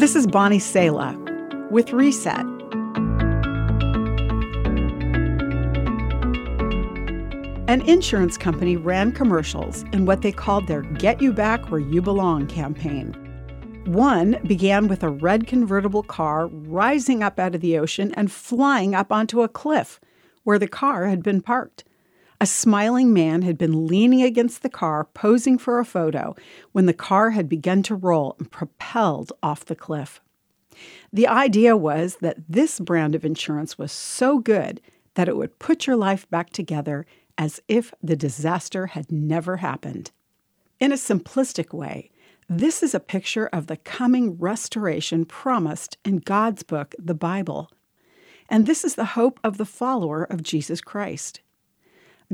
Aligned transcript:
This 0.00 0.16
is 0.16 0.26
Bonnie 0.26 0.58
Sala 0.58 1.14
with 1.70 1.92
Reset. 1.92 2.46
An 7.68 7.82
insurance 7.82 8.38
company 8.38 8.78
ran 8.78 9.12
commercials 9.12 9.82
in 9.92 10.06
what 10.06 10.22
they 10.22 10.32
called 10.32 10.68
their 10.68 10.80
Get 10.80 11.20
You 11.20 11.34
Back 11.34 11.70
Where 11.70 11.82
You 11.82 12.00
Belong 12.00 12.46
campaign. 12.46 13.12
One 13.84 14.40
began 14.46 14.88
with 14.88 15.02
a 15.02 15.10
red 15.10 15.46
convertible 15.46 16.04
car 16.04 16.46
rising 16.46 17.22
up 17.22 17.38
out 17.38 17.54
of 17.54 17.60
the 17.60 17.76
ocean 17.76 18.14
and 18.14 18.32
flying 18.32 18.94
up 18.94 19.12
onto 19.12 19.42
a 19.42 19.48
cliff 19.48 20.00
where 20.44 20.58
the 20.58 20.66
car 20.66 21.08
had 21.08 21.22
been 21.22 21.42
parked. 21.42 21.84
A 22.42 22.46
smiling 22.46 23.12
man 23.12 23.42
had 23.42 23.58
been 23.58 23.86
leaning 23.86 24.22
against 24.22 24.62
the 24.62 24.70
car, 24.70 25.04
posing 25.04 25.58
for 25.58 25.78
a 25.78 25.84
photo, 25.84 26.34
when 26.72 26.86
the 26.86 26.94
car 26.94 27.30
had 27.30 27.50
begun 27.50 27.82
to 27.82 27.94
roll 27.94 28.34
and 28.38 28.50
propelled 28.50 29.30
off 29.42 29.66
the 29.66 29.76
cliff. 29.76 30.22
The 31.12 31.28
idea 31.28 31.76
was 31.76 32.16
that 32.22 32.38
this 32.48 32.80
brand 32.80 33.14
of 33.14 33.26
insurance 33.26 33.76
was 33.76 33.92
so 33.92 34.38
good 34.38 34.80
that 35.14 35.28
it 35.28 35.36
would 35.36 35.58
put 35.58 35.86
your 35.86 35.96
life 35.96 36.28
back 36.30 36.48
together 36.48 37.04
as 37.36 37.60
if 37.68 37.92
the 38.02 38.16
disaster 38.16 38.86
had 38.86 39.12
never 39.12 39.58
happened. 39.58 40.10
In 40.78 40.92
a 40.92 40.96
simplistic 40.96 41.74
way, 41.74 42.10
this 42.48 42.82
is 42.82 42.94
a 42.94 43.00
picture 43.00 43.48
of 43.48 43.66
the 43.66 43.76
coming 43.76 44.38
restoration 44.38 45.26
promised 45.26 45.98
in 46.06 46.16
God's 46.16 46.62
book, 46.62 46.94
the 46.98 47.14
Bible. 47.14 47.70
And 48.48 48.66
this 48.66 48.82
is 48.82 48.94
the 48.94 49.04
hope 49.04 49.38
of 49.44 49.58
the 49.58 49.66
follower 49.66 50.24
of 50.24 50.42
Jesus 50.42 50.80
Christ. 50.80 51.40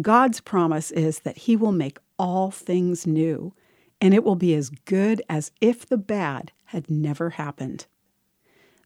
God's 0.00 0.40
promise 0.40 0.90
is 0.90 1.20
that 1.20 1.38
He 1.38 1.56
will 1.56 1.72
make 1.72 1.98
all 2.18 2.50
things 2.50 3.06
new, 3.06 3.54
and 4.00 4.12
it 4.12 4.24
will 4.24 4.36
be 4.36 4.54
as 4.54 4.70
good 4.70 5.22
as 5.28 5.52
if 5.60 5.86
the 5.86 5.96
bad 5.96 6.52
had 6.66 6.90
never 6.90 7.30
happened. 7.30 7.86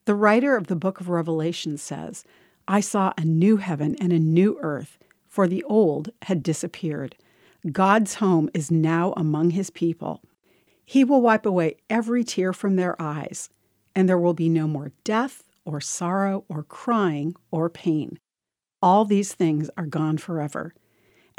The 0.04 0.14
writer 0.14 0.56
of 0.56 0.68
the 0.68 0.76
book 0.76 1.00
of 1.00 1.08
Revelation 1.08 1.76
says, 1.76 2.24
I 2.66 2.80
saw 2.80 3.12
a 3.16 3.24
new 3.24 3.56
heaven 3.56 3.96
and 4.00 4.12
a 4.12 4.18
new 4.18 4.58
earth 4.60 4.98
for 5.30 5.46
the 5.46 5.62
old 5.64 6.10
had 6.22 6.42
disappeared. 6.42 7.16
God's 7.70 8.16
home 8.16 8.50
is 8.52 8.70
now 8.70 9.14
among 9.16 9.50
his 9.50 9.70
people. 9.70 10.20
He 10.84 11.04
will 11.04 11.22
wipe 11.22 11.46
away 11.46 11.76
every 11.88 12.24
tear 12.24 12.52
from 12.52 12.74
their 12.74 13.00
eyes, 13.00 13.48
and 13.94 14.08
there 14.08 14.18
will 14.18 14.34
be 14.34 14.48
no 14.48 14.66
more 14.66 14.90
death, 15.04 15.44
or 15.64 15.80
sorrow, 15.80 16.44
or 16.48 16.64
crying, 16.64 17.36
or 17.52 17.70
pain. 17.70 18.18
All 18.82 19.04
these 19.04 19.34
things 19.34 19.70
are 19.76 19.86
gone 19.86 20.18
forever. 20.18 20.74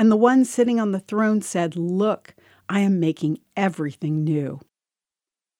And 0.01 0.11
the 0.11 0.17
one 0.17 0.45
sitting 0.45 0.79
on 0.79 0.93
the 0.93 0.99
throne 0.99 1.43
said, 1.43 1.75
Look, 1.75 2.33
I 2.67 2.79
am 2.79 2.99
making 2.99 3.37
everything 3.55 4.23
new. 4.23 4.59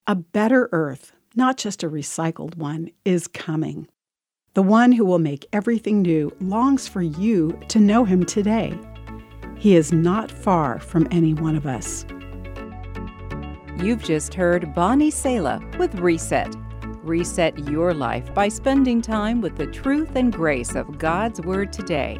A 0.07 0.15
better 0.15 0.67
earth, 0.71 1.11
not 1.35 1.57
just 1.57 1.83
a 1.83 1.89
recycled 1.91 2.57
one, 2.57 2.89
is 3.05 3.27
coming. 3.27 3.87
The 4.55 4.63
one 4.63 4.93
who 4.93 5.05
will 5.05 5.19
make 5.19 5.45
everything 5.53 6.01
new 6.01 6.35
longs 6.41 6.87
for 6.87 7.03
you 7.03 7.55
to 7.67 7.79
know 7.79 8.03
him 8.03 8.25
today. 8.25 8.75
He 9.57 9.75
is 9.75 9.93
not 9.93 10.31
far 10.31 10.79
from 10.79 11.07
any 11.11 11.35
one 11.35 11.55
of 11.55 11.67
us. 11.67 12.03
You've 13.77 14.03
just 14.03 14.33
heard 14.33 14.73
Bonnie 14.73 15.11
Sala 15.11 15.61
with 15.77 15.93
Reset. 15.99 16.55
Reset 17.03 17.59
your 17.69 17.93
life 17.93 18.33
by 18.33 18.47
spending 18.47 19.03
time 19.03 19.39
with 19.39 19.57
the 19.57 19.67
truth 19.67 20.15
and 20.15 20.33
grace 20.33 20.73
of 20.73 20.97
God's 20.97 21.39
Word 21.41 21.71
today. 21.71 22.19